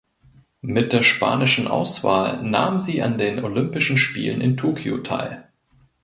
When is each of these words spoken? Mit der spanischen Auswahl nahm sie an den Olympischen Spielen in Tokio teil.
Mit 0.63 0.93
der 0.93 1.03
spanischen 1.03 1.67
Auswahl 1.67 2.41
nahm 2.41 2.79
sie 2.79 3.03
an 3.03 3.19
den 3.19 3.37
Olympischen 3.45 3.99
Spielen 3.99 4.41
in 4.41 4.57
Tokio 4.57 4.97
teil. 4.97 5.47